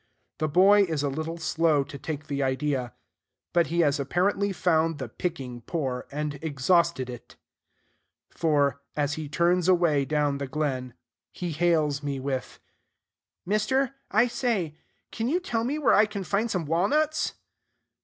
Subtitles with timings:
[0.39, 2.95] The boy is a little slow to take the idea:
[3.53, 7.35] but he has apparently found the picking poor, and exhausted it;
[8.31, 10.95] for, as he turns away down the glen,
[11.31, 12.59] he hails me with,
[13.45, 14.75] "Mister, I say,
[15.11, 17.35] can you tell me where I can find some walnuts?"